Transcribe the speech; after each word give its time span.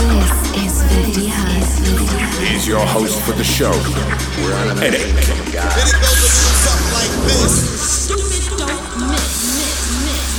This 0.00 0.32
is 0.56 0.82
50 1.14 1.26
He's 2.42 2.66
your 2.66 2.86
host 2.86 3.20
for 3.20 3.32
the 3.32 3.44
show, 3.44 3.70
Eric. 4.80 6.20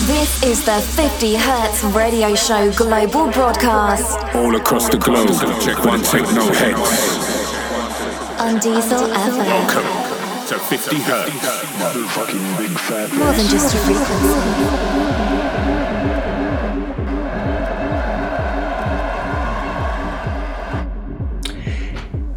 This 0.07 0.41
is 0.43 0.65
the 0.65 0.79
50 0.81 1.35
Hertz 1.35 1.83
radio 1.83 2.33
show 2.33 2.71
global 2.71 3.29
broadcast 3.31 4.17
All 4.35 4.55
across 4.55 4.89
the 4.89 4.97
globe, 4.97 5.29
check 5.61 5.83
one, 5.85 6.01
take 6.01 6.23
no 6.33 6.51
heads. 6.51 6.79
on 8.39 8.57
Diesel 8.59 9.07
FM. 9.07 9.45
Welcome 9.45 9.85
to 10.47 10.57
50 10.57 10.95
Hertz. 11.01 11.31
More 13.13 13.33
than 13.33 13.47
just 13.47 13.75
a 13.75 13.77
frequency. 13.77 15.40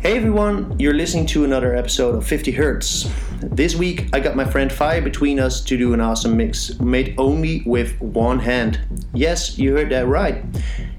Hey 0.04 0.18
everyone, 0.18 0.78
you're 0.78 0.92
listening 0.92 1.24
to 1.28 1.44
another 1.44 1.74
episode 1.74 2.14
of 2.14 2.26
50 2.26 2.50
Hertz. 2.50 3.10
This 3.40 3.74
week 3.74 4.10
I 4.12 4.20
got 4.20 4.36
my 4.36 4.44
friend 4.44 4.70
Fire 4.70 5.00
between 5.00 5.40
us 5.40 5.62
to 5.62 5.78
do 5.78 5.94
an 5.94 6.00
awesome 6.02 6.36
mix 6.36 6.78
made 6.78 7.14
only 7.16 7.62
with 7.64 7.98
one 8.02 8.38
hand. 8.38 8.80
Yes, 9.14 9.58
you 9.58 9.74
heard 9.74 9.88
that 9.92 10.06
right. 10.06 10.44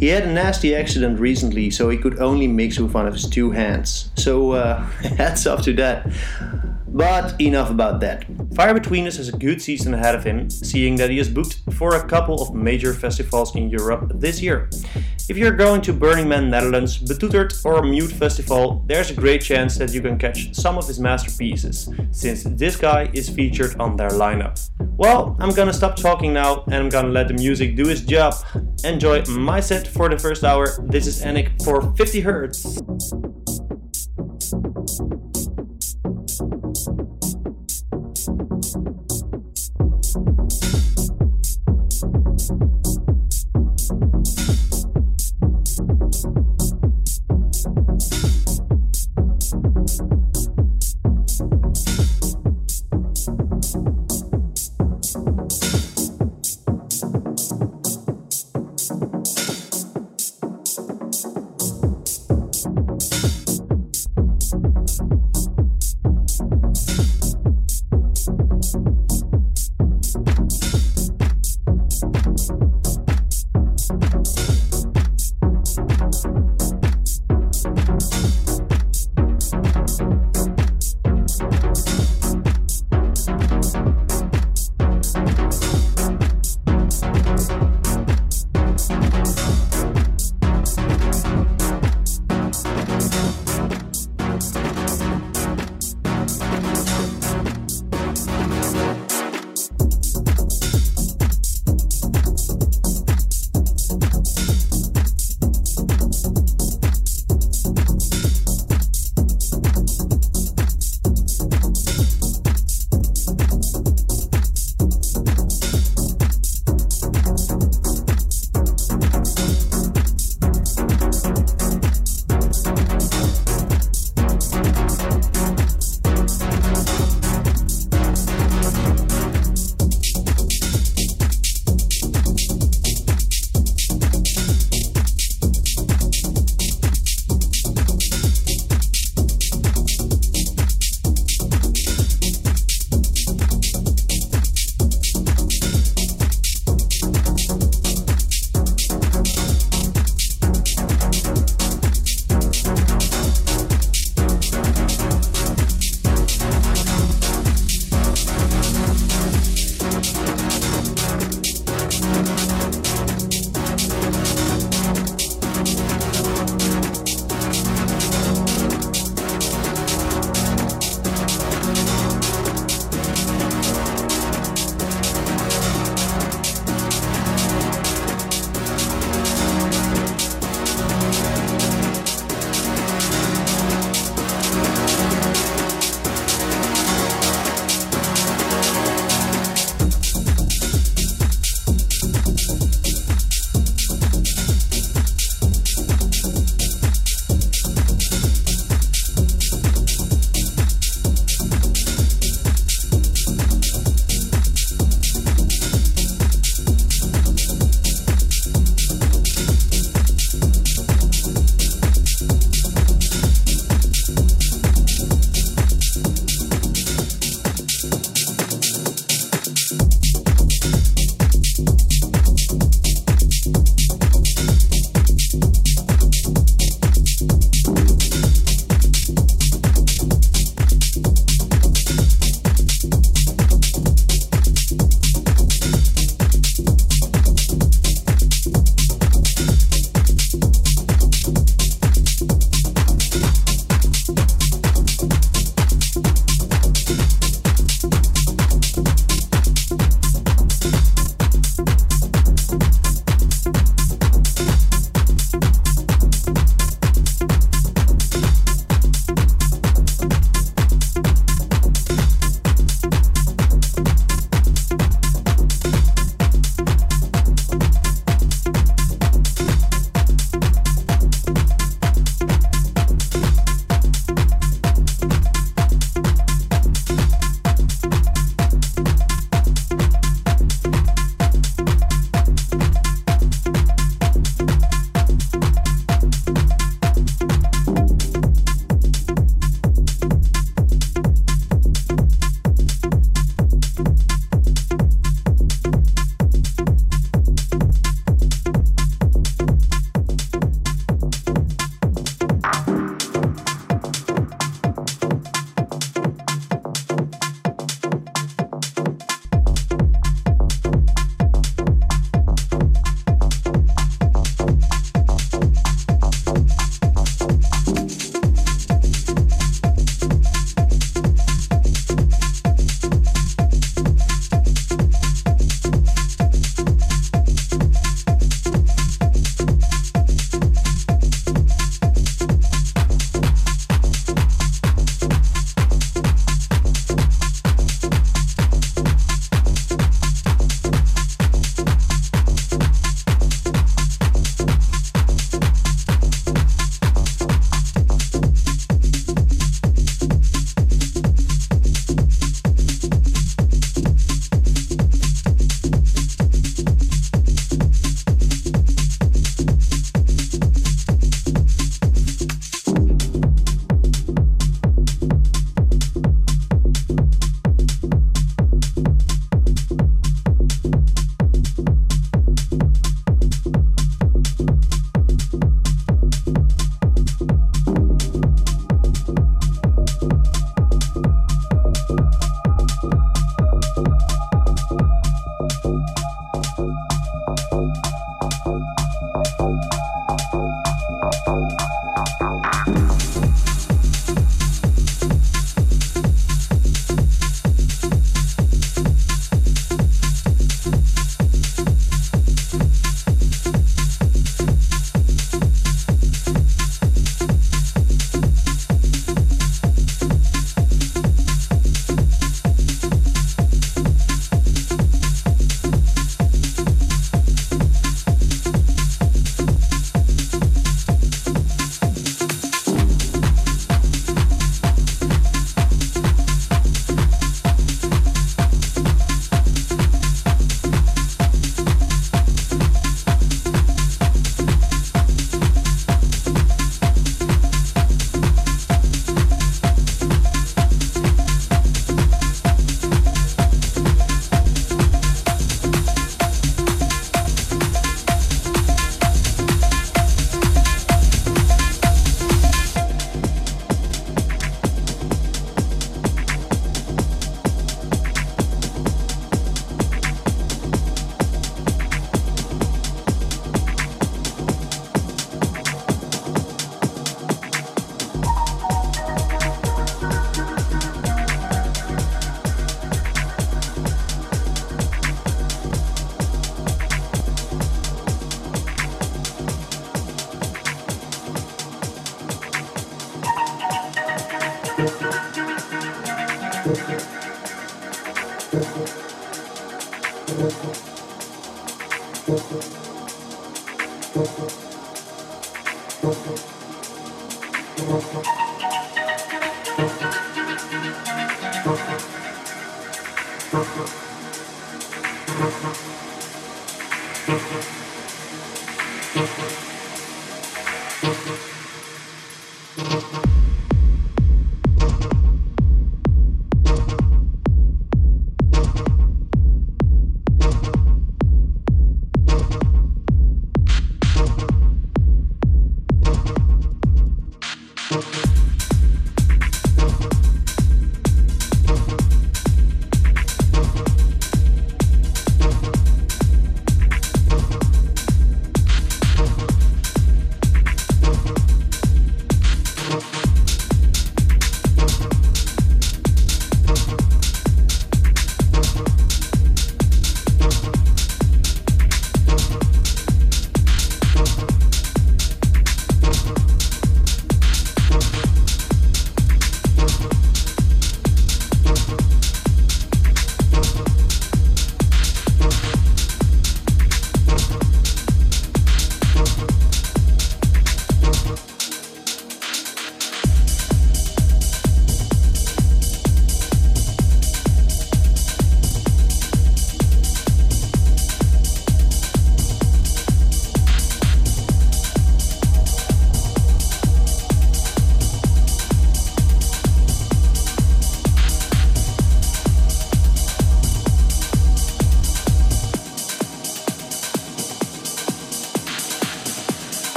He 0.00 0.08
had 0.08 0.24
a 0.24 0.32
nasty 0.32 0.74
accident 0.74 1.20
recently, 1.20 1.70
so 1.70 1.88
he 1.90 1.96
could 1.96 2.18
only 2.18 2.48
mix 2.48 2.80
with 2.80 2.92
one 2.92 3.06
of 3.06 3.14
his 3.14 3.28
two 3.28 3.52
hands. 3.52 4.10
So, 4.16 4.50
uh, 4.50 4.80
hats 5.16 5.46
off 5.46 5.62
to 5.62 5.72
that. 5.74 6.10
But 6.88 7.40
enough 7.40 7.70
about 7.70 8.00
that. 8.00 8.24
Fire 8.58 8.74
Between 8.74 9.06
Us 9.06 9.18
has 9.18 9.28
a 9.28 9.36
good 9.38 9.62
season 9.62 9.94
ahead 9.94 10.16
of 10.16 10.24
him, 10.24 10.50
seeing 10.50 10.96
that 10.96 11.10
he 11.10 11.20
is 11.20 11.28
booked 11.28 11.60
for 11.74 11.94
a 11.94 12.04
couple 12.08 12.42
of 12.42 12.56
major 12.56 12.92
festivals 12.92 13.54
in 13.54 13.70
Europe 13.70 14.10
this 14.16 14.42
year. 14.42 14.68
If 15.28 15.36
you're 15.36 15.52
going 15.52 15.80
to 15.82 15.92
Burning 15.92 16.28
Man 16.28 16.50
Netherlands, 16.50 16.98
Betoeterd 16.98 17.64
or 17.64 17.84
Mute 17.84 18.10
Festival, 18.10 18.82
there's 18.88 19.12
a 19.12 19.14
great 19.14 19.42
chance 19.42 19.78
that 19.78 19.94
you 19.94 20.00
can 20.00 20.18
catch 20.18 20.52
some 20.56 20.76
of 20.76 20.88
his 20.88 20.98
masterpieces, 20.98 21.88
since 22.10 22.42
this 22.42 22.74
guy 22.74 23.08
is 23.12 23.28
featured 23.28 23.78
on 23.78 23.94
their 23.94 24.10
lineup. 24.10 24.68
Well, 24.96 25.36
I'm 25.38 25.54
gonna 25.54 25.72
stop 25.72 25.94
talking 25.94 26.32
now 26.32 26.64
and 26.64 26.74
I'm 26.74 26.88
gonna 26.88 27.10
let 27.10 27.28
the 27.28 27.34
music 27.34 27.76
do 27.76 27.88
its 27.88 28.00
job. 28.00 28.34
Enjoy 28.82 29.24
my 29.26 29.60
set 29.60 29.86
for 29.86 30.08
the 30.08 30.18
first 30.18 30.42
hour. 30.42 30.66
This 30.82 31.06
is 31.06 31.22
Anik 31.22 31.62
for 31.62 31.94
50 31.94 32.22
Hertz. 32.22 32.80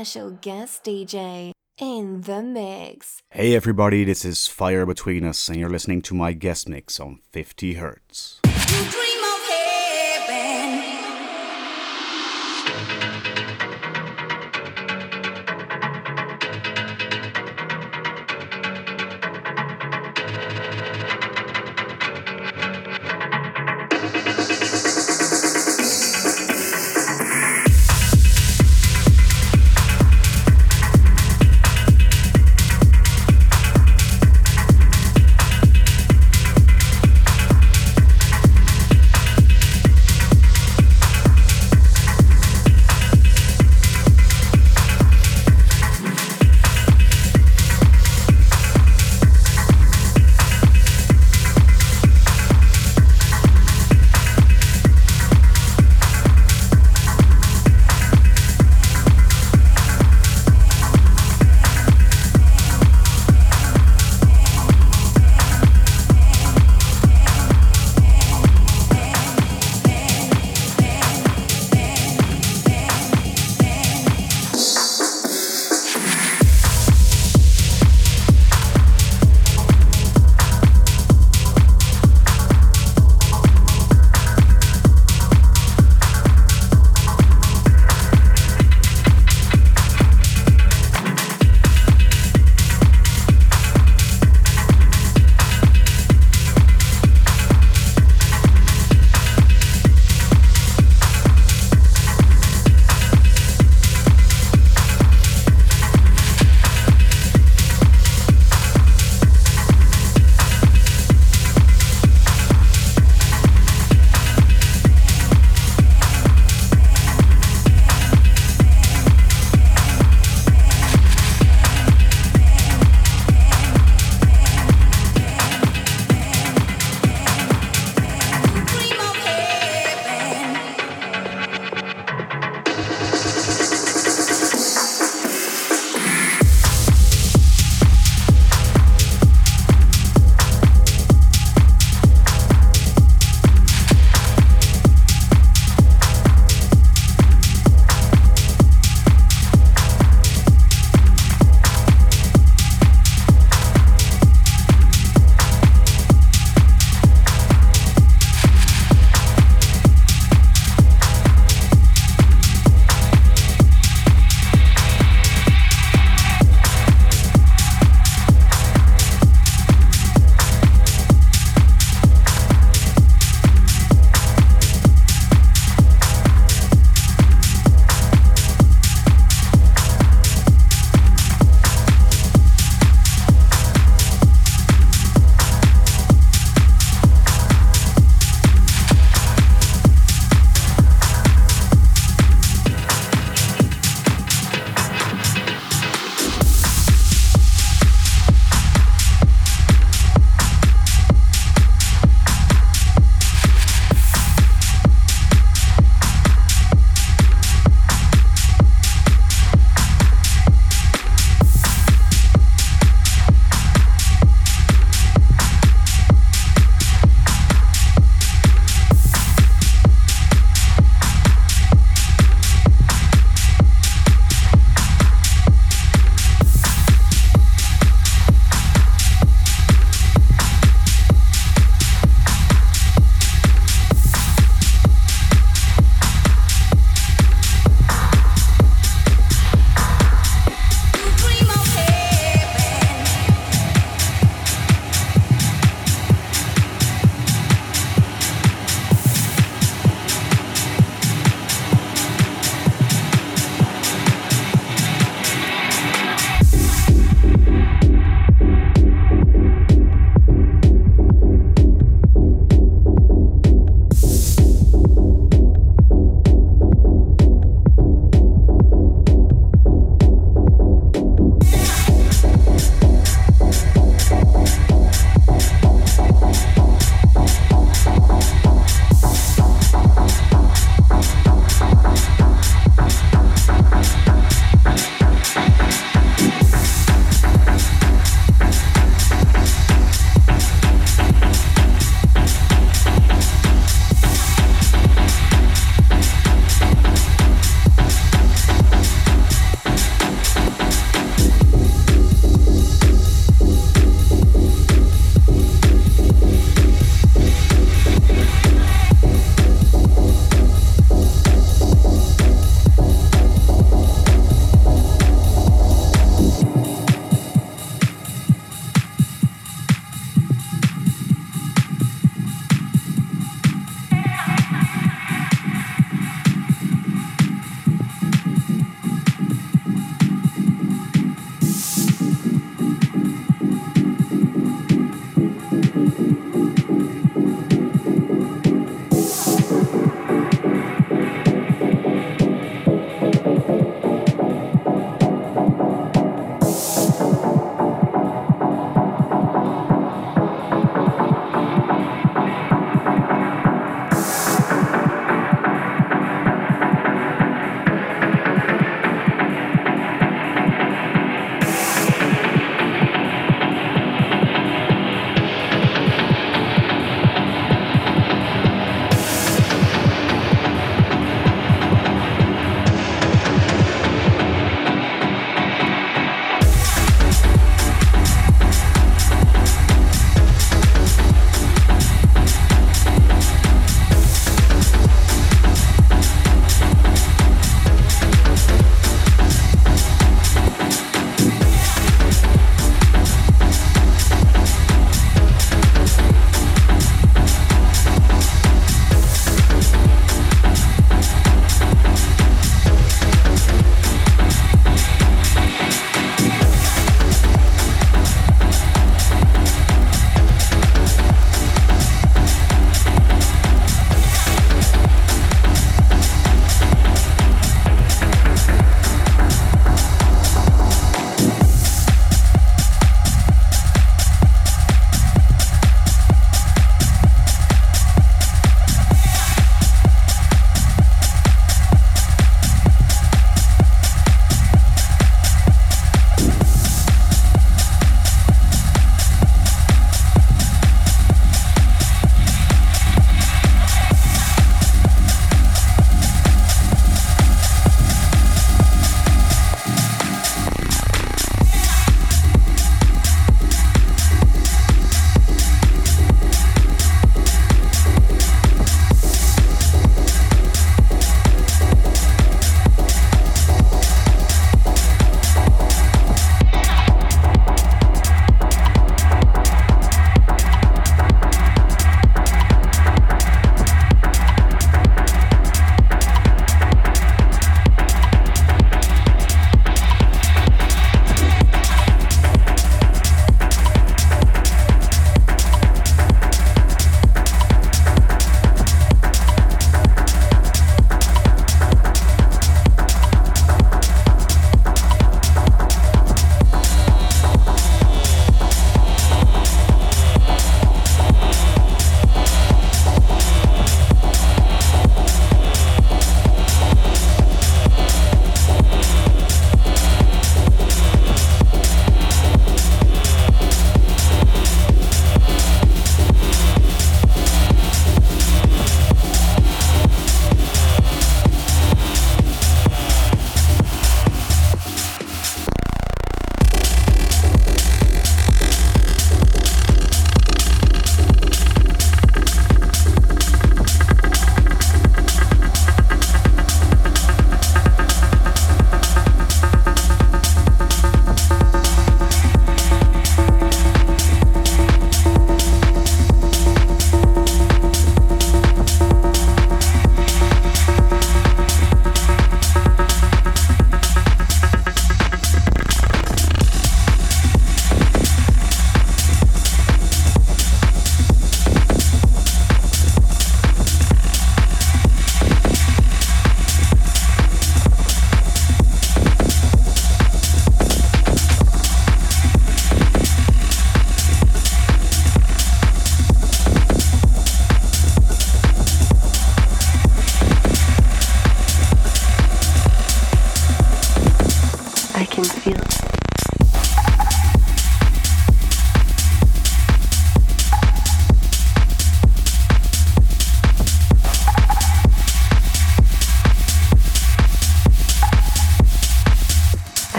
Special 0.00 0.30
guest 0.40 0.82
DJ 0.82 1.52
in 1.78 2.22
the 2.22 2.42
mix. 2.42 3.20
Hey 3.32 3.54
everybody, 3.54 4.02
this 4.02 4.24
is 4.24 4.46
Fire 4.46 4.86
Between 4.86 5.26
Us, 5.26 5.46
and 5.50 5.58
you're 5.58 5.68
listening 5.68 6.00
to 6.02 6.14
my 6.14 6.32
guest 6.32 6.70
mix 6.70 6.98
on 6.98 7.18
50 7.32 7.74
Hertz. 7.74 8.40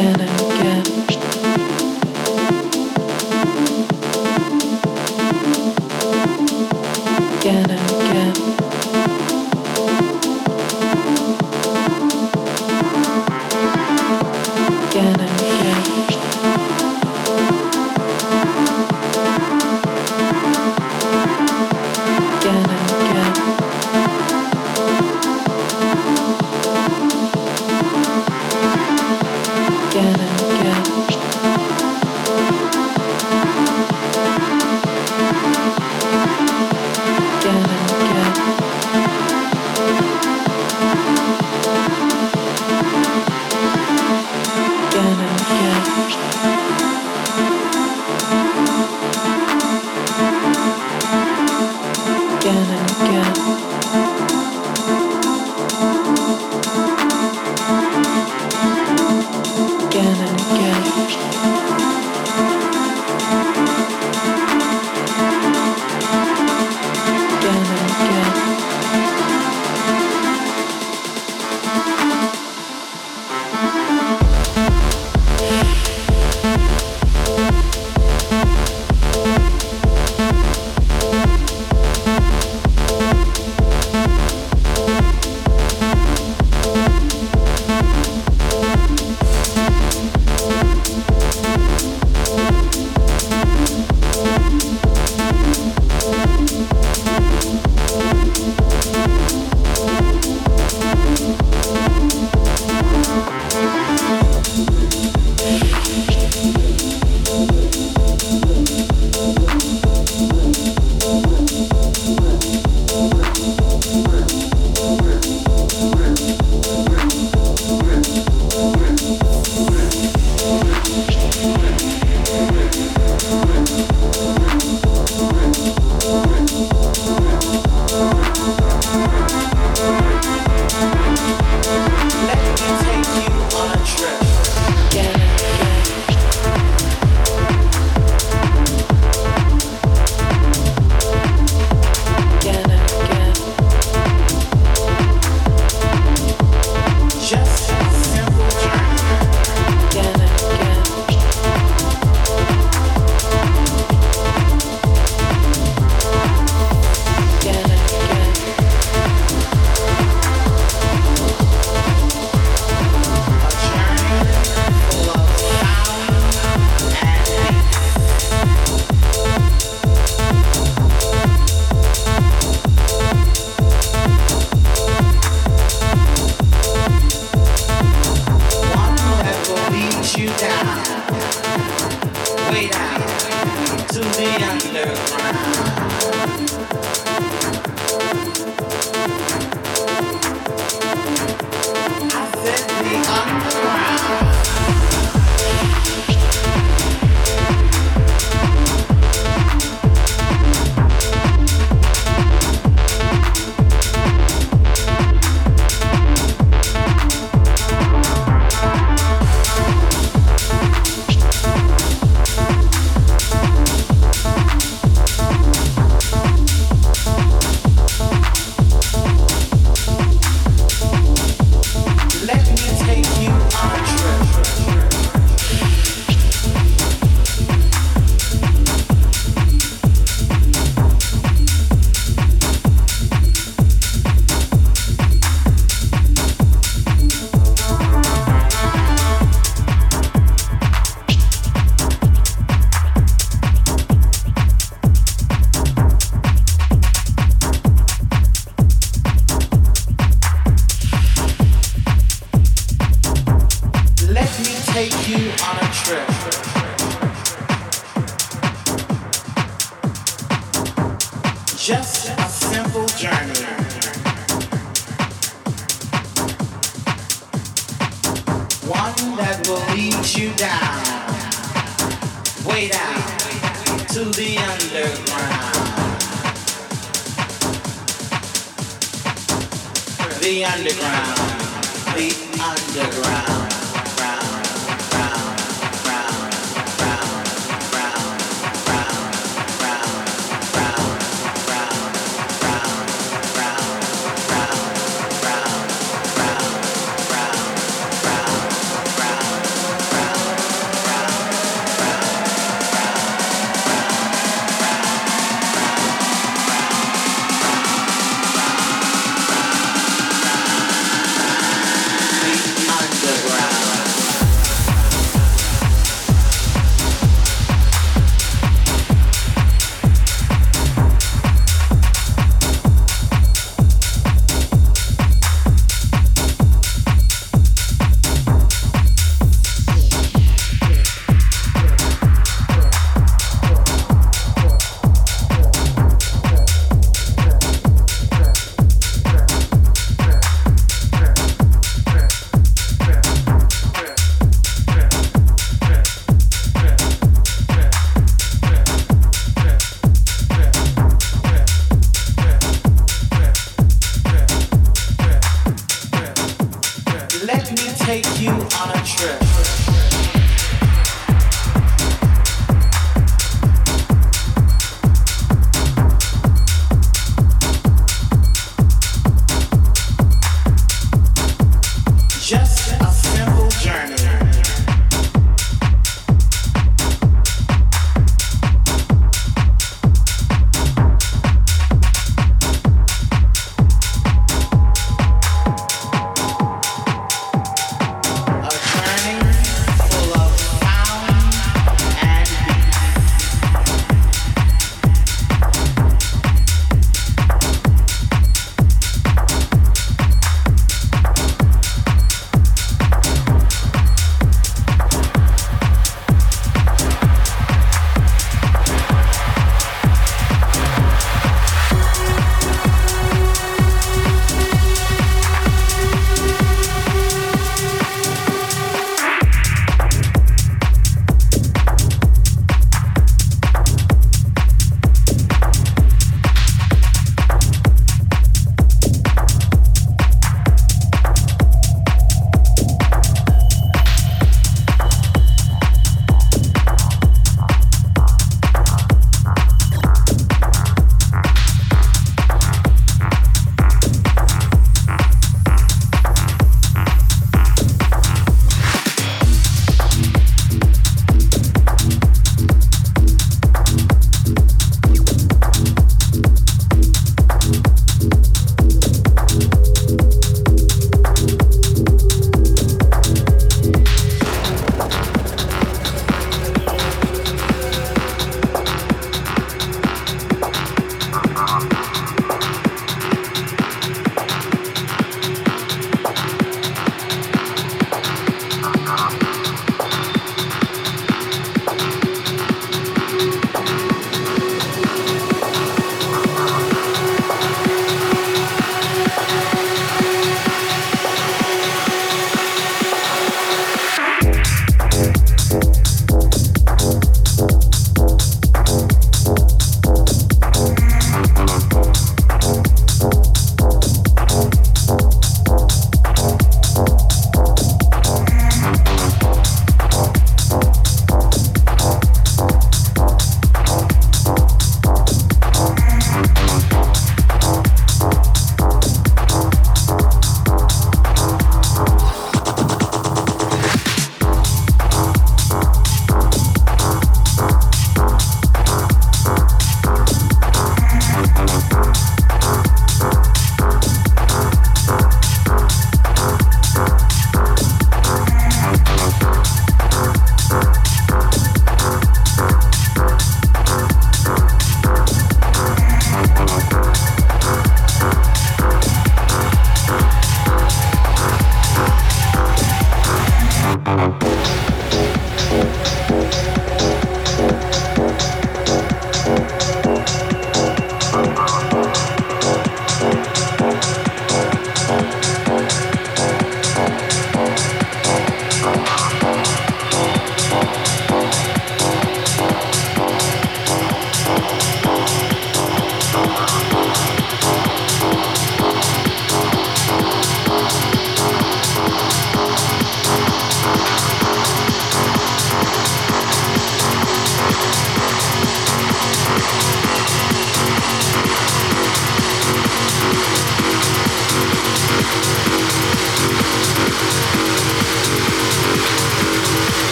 and 0.00 0.39